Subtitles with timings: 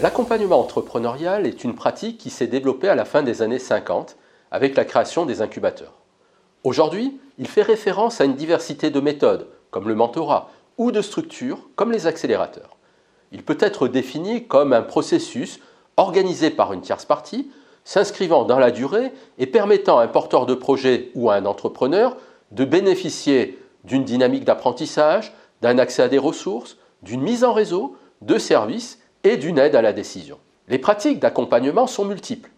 [0.00, 4.16] L'accompagnement entrepreneurial est une pratique qui s'est développée à la fin des années 50
[4.50, 5.92] avec la création des incubateurs.
[6.64, 11.68] Aujourd'hui, il fait référence à une diversité de méthodes, comme le mentorat, ou de structures,
[11.76, 12.76] comme les accélérateurs.
[13.30, 15.60] Il peut être défini comme un processus
[15.96, 17.52] organisé par une tierce partie,
[17.84, 22.16] s'inscrivant dans la durée et permettant à un porteur de projet ou à un entrepreneur
[22.50, 25.32] de bénéficier d'une dynamique d'apprentissage,
[25.62, 29.82] d'un accès à des ressources, d'une mise en réseau, de services et d'une aide à
[29.82, 30.38] la décision.
[30.68, 32.50] Les pratiques d'accompagnement sont multiples.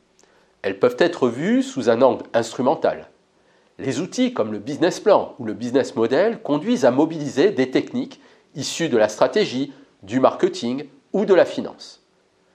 [0.63, 3.09] Elles peuvent être vues sous un angle instrumental.
[3.79, 8.21] Les outils comme le business plan ou le business model conduisent à mobiliser des techniques
[8.55, 12.03] issues de la stratégie, du marketing ou de la finance.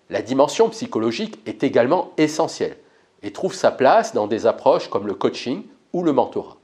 [0.09, 2.75] La dimension psychologique est également essentielle
[3.23, 6.57] et trouve sa place dans des approches comme le coaching ou le mentorat.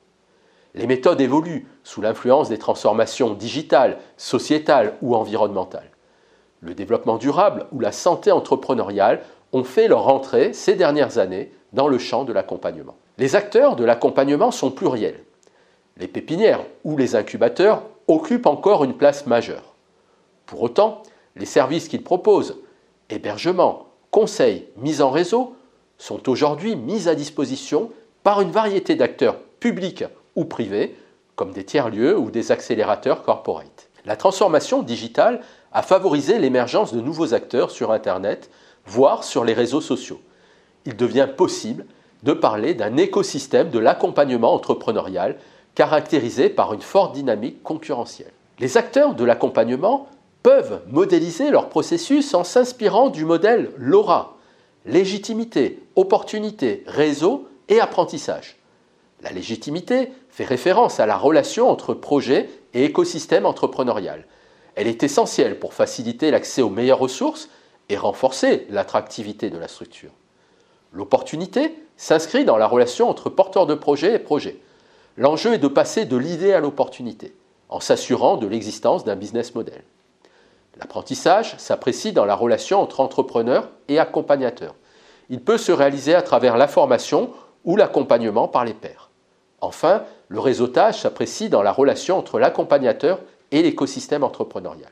[0.75, 5.89] Les méthodes évoluent sous l'influence des transformations digitales, sociétales ou environnementales.
[6.61, 9.21] Le développement durable ou la santé entrepreneuriale
[9.53, 12.95] ont fait leur entrée ces dernières années dans le champ de l'accompagnement.
[13.17, 15.23] Les acteurs de l'accompagnement sont pluriels.
[15.97, 19.73] Les pépinières ou les incubateurs occupent encore une place majeure.
[20.45, 21.03] Pour autant,
[21.35, 22.57] les services qu'ils proposent,
[23.09, 25.55] hébergement, conseil, mise en réseau,
[25.97, 27.91] sont aujourd'hui mis à disposition
[28.23, 30.05] par une variété d'acteurs publics
[30.35, 30.95] ou privés,
[31.35, 33.89] comme des tiers-lieux ou des accélérateurs corporate.
[34.05, 38.49] La transformation digitale a favorisé l'émergence de nouveaux acteurs sur Internet,
[38.85, 40.19] voire sur les réseaux sociaux.
[40.85, 41.85] Il devient possible
[42.23, 45.37] de parler d'un écosystème de l'accompagnement entrepreneurial
[45.75, 48.31] caractérisé par une forte dynamique concurrentielle.
[48.59, 50.07] Les acteurs de l'accompagnement
[50.41, 54.37] peuvent modéliser leur processus en s'inspirant du modèle LoRa,
[54.85, 58.57] légitimité, opportunité, réseau et apprentissage.
[59.21, 64.25] La légitimité fait référence à la relation entre projet et écosystème entrepreneurial.
[64.77, 67.49] Elle est essentielle pour faciliter l'accès aux meilleures ressources
[67.89, 70.11] et renforcer l'attractivité de la structure.
[70.93, 74.59] L'opportunité s'inscrit dans la relation entre porteur de projet et projet.
[75.17, 77.33] L'enjeu est de passer de l'idée à l'opportunité,
[77.69, 79.83] en s'assurant de l'existence d'un business model.
[80.79, 84.75] L'apprentissage s'apprécie dans la relation entre entrepreneur et accompagnateur.
[85.31, 87.31] Il peut se réaliser à travers la formation
[87.65, 89.09] ou l'accompagnement par les pairs.
[89.59, 93.19] Enfin, le réseautage s'apprécie dans la relation entre l'accompagnateur
[93.51, 94.91] et l'écosystème entrepreneurial.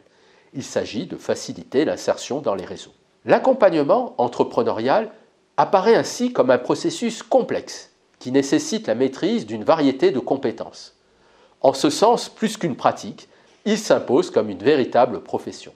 [0.54, 2.94] Il s'agit de faciliter l'insertion dans les réseaux.
[3.26, 5.12] L'accompagnement entrepreneurial
[5.58, 10.96] apparaît ainsi comme un processus complexe qui nécessite la maîtrise d'une variété de compétences.
[11.62, 13.28] En ce sens, plus qu'une pratique,
[13.66, 15.74] il s'impose comme une véritable profession.